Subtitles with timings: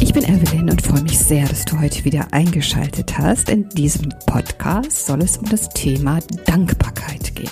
[0.00, 3.50] Ich bin Evelyn und freue mich sehr, dass du heute wieder eingeschaltet hast.
[3.50, 7.50] In diesem Podcast soll es um das Thema Dankbarkeit gehen.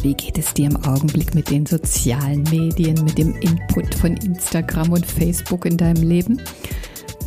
[0.00, 4.92] Wie geht es dir im Augenblick mit den sozialen Medien, mit dem Input von Instagram
[4.92, 6.40] und Facebook in deinem Leben?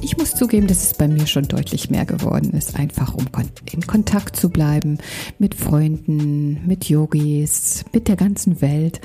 [0.03, 3.27] Ich muss zugeben, dass es bei mir schon deutlich mehr geworden ist, einfach um
[3.71, 4.97] in Kontakt zu bleiben
[5.37, 8.99] mit Freunden, mit Yogis, mit der ganzen Welt,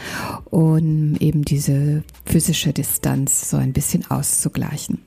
[0.47, 5.03] um eben diese physische Distanz so ein bisschen auszugleichen.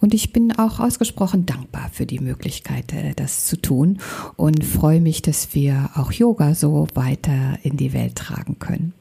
[0.00, 3.98] Und ich bin auch ausgesprochen dankbar für die Möglichkeit, äh, das zu tun
[4.36, 8.94] und freue mich, dass wir auch Yoga so weiter in die Welt tragen können.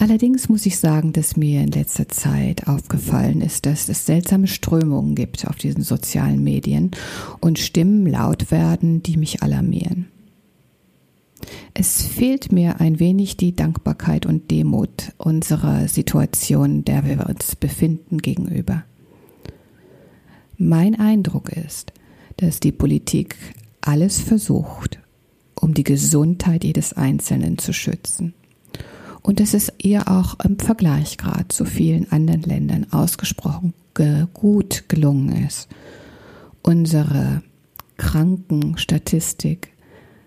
[0.00, 5.16] Allerdings muss ich sagen, dass mir in letzter Zeit aufgefallen ist, dass es seltsame Strömungen
[5.16, 6.92] gibt auf diesen sozialen Medien
[7.40, 10.06] und Stimmen laut werden, die mich alarmieren.
[11.74, 18.18] Es fehlt mir ein wenig die Dankbarkeit und Demut unserer Situation, der wir uns befinden,
[18.18, 18.84] gegenüber.
[20.58, 21.92] Mein Eindruck ist,
[22.36, 23.36] dass die Politik
[23.80, 25.00] alles versucht,
[25.60, 28.34] um die Gesundheit jedes Einzelnen zu schützen
[29.22, 33.74] und es ihr auch im Vergleich gerade zu vielen anderen Ländern ausgesprochen
[34.32, 35.68] gut gelungen ist.
[36.62, 37.42] Unsere
[37.96, 39.72] Krankenstatistik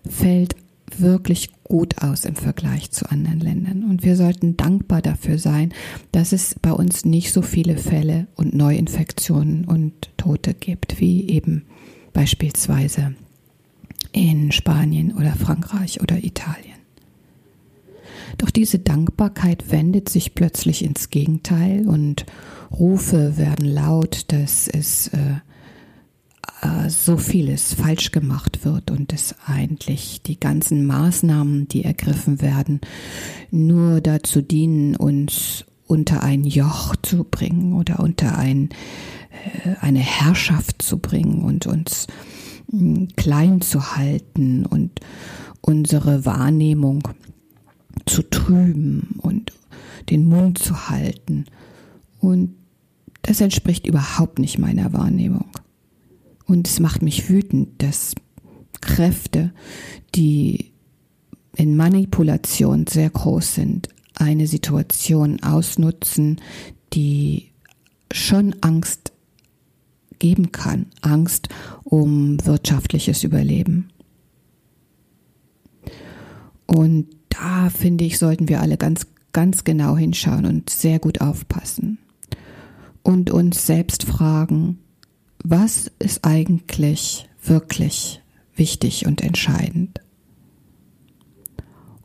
[0.08, 0.56] fällt
[0.98, 3.84] wirklich gut aus im Vergleich zu anderen Ländern.
[3.86, 5.74] Und wir sollten dankbar dafür sein,
[6.12, 11.64] dass es bei uns nicht so viele Fälle und Neuinfektionen und Tote gibt, wie eben
[12.12, 13.16] beispielsweise
[14.12, 16.71] in Spanien oder Frankreich oder Italien.
[18.42, 22.26] Doch diese Dankbarkeit wendet sich plötzlich ins Gegenteil und
[22.72, 25.36] Rufe werden laut, dass es äh,
[26.64, 32.82] äh, so vieles falsch gemacht wird und dass eigentlich die ganzen Maßnahmen, die ergriffen werden,
[33.52, 38.70] nur dazu dienen, uns unter ein Joch zu bringen oder unter ein,
[39.66, 42.08] äh, eine Herrschaft zu bringen und uns
[42.72, 45.00] hm, klein zu halten und
[45.62, 47.04] unsere Wahrnehmung
[48.06, 49.52] zu trüben und
[50.10, 51.46] den Mund zu halten.
[52.20, 52.56] Und
[53.22, 55.50] das entspricht überhaupt nicht meiner Wahrnehmung.
[56.46, 58.16] Und es macht mich wütend, dass
[58.82, 59.54] Kräfte,
[60.16, 60.72] die
[61.56, 66.42] in Manipulation sehr groß sind, eine Situation ausnutzen,
[66.94, 67.52] die
[68.12, 69.14] schon Angst
[70.20, 70.88] geben kann.
[71.02, 71.50] Angst
[71.84, 73.90] um wirtschaftliches Überleben.
[76.68, 77.08] Und
[77.42, 81.98] da finde ich, sollten wir alle ganz, ganz genau hinschauen und sehr gut aufpassen.
[83.04, 84.78] Und uns selbst fragen,
[85.44, 88.22] was ist eigentlich wirklich
[88.56, 90.02] wichtig und entscheidend?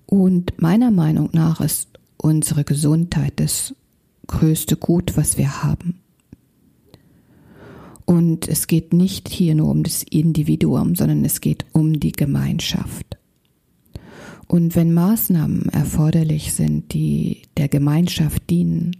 [0.06, 3.74] Und meiner Meinung nach ist unsere Gesundheit das
[4.28, 6.00] größte Gut, was wir haben.
[8.06, 13.16] Und es geht nicht hier nur um das Individuum, sondern es geht um die Gemeinschaft.
[14.48, 18.96] Und wenn Maßnahmen erforderlich sind, die der Gemeinschaft dienen,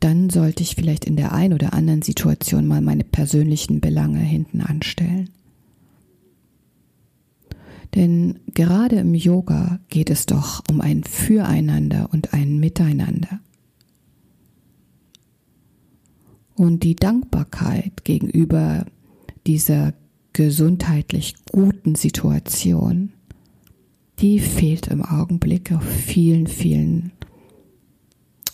[0.00, 4.60] dann sollte ich vielleicht in der einen oder anderen Situation mal meine persönlichen Belange hinten
[4.60, 5.30] anstellen.
[7.94, 13.40] Denn gerade im Yoga geht es doch um ein Füreinander und ein Miteinander.
[16.54, 18.84] Und die Dankbarkeit gegenüber
[19.46, 19.94] dieser
[20.32, 23.12] gesundheitlich guten Situation
[24.20, 27.12] die fehlt im Augenblick auf vielen, vielen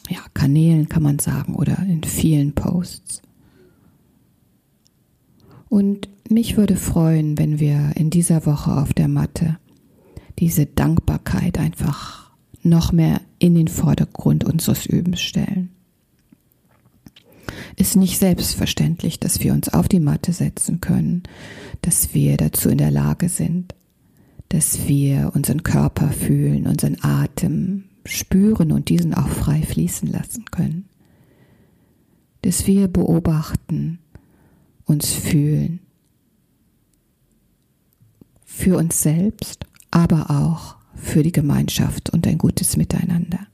[0.08, 3.22] ja, Kanälen, kann man sagen, oder in vielen Posts.
[5.68, 9.58] Und mich würde freuen, wenn wir in dieser Woche auf der Matte
[10.38, 12.30] diese Dankbarkeit einfach
[12.62, 15.70] noch mehr in den Vordergrund unseres Übens stellen.
[17.76, 21.22] Ist nicht selbstverständlich, dass wir uns auf die Matte setzen können,
[21.82, 23.74] dass wir dazu in der Lage sind
[24.50, 30.88] dass wir unseren Körper fühlen, unseren Atem spüren und diesen auch frei fließen lassen können.
[32.42, 34.00] Dass wir beobachten,
[34.84, 35.80] uns fühlen,
[38.44, 43.46] für uns selbst, aber auch für die Gemeinschaft und ein gutes Miteinander.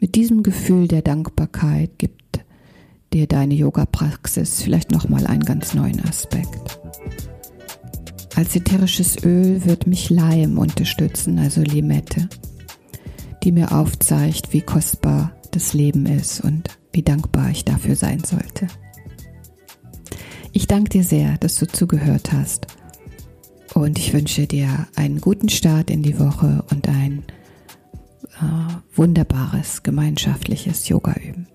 [0.00, 2.44] Mit diesem Gefühl der Dankbarkeit gibt
[3.12, 6.81] dir deine Yoga-Praxis vielleicht nochmal einen ganz neuen Aspekt.
[8.34, 12.28] Als ätherisches Öl wird mich Leim unterstützen, also Limette,
[13.42, 18.66] die mir aufzeigt, wie kostbar das Leben ist und wie dankbar ich dafür sein sollte.
[20.52, 22.66] Ich danke dir sehr, dass du zugehört hast
[23.74, 27.24] und ich wünsche dir einen guten Start in die Woche und ein
[28.94, 31.46] wunderbares gemeinschaftliches Yoga üben.